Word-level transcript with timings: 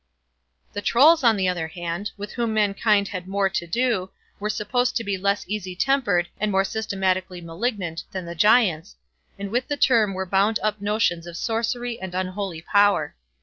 The 0.73 0.81
Trolls, 0.81 1.23
on 1.23 1.37
the 1.37 1.47
other 1.47 1.67
hand, 1.67 2.09
with 2.17 2.31
whom 2.31 2.55
mankind 2.55 3.09
had 3.09 3.27
more 3.27 3.49
to 3.49 3.67
do, 3.67 4.09
were 4.39 4.49
supposed 4.49 4.95
to 4.95 5.03
be 5.03 5.15
less 5.15 5.45
easy 5.47 5.75
tempered, 5.75 6.27
and 6.39 6.51
more 6.51 6.63
systematically 6.63 7.39
malignant, 7.39 8.05
than 8.11 8.25
the 8.25 8.33
Giants, 8.33 8.95
and 9.37 9.51
with 9.51 9.67
the 9.67 9.77
term 9.77 10.15
were 10.15 10.25
bound 10.25 10.59
up 10.63 10.81
notions 10.81 11.27
of 11.27 11.37
sorcery 11.37 12.01
and 12.01 12.15
unholy 12.15 12.63
power. 12.63 13.13